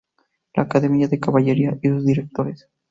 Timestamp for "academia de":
0.63-1.19